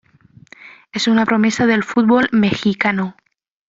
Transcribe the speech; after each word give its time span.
Es 0.91 1.07
una 1.07 1.27
promesa 1.27 1.67
del 1.67 1.83
fútbol 1.83 2.27
mexicano. 2.31 3.15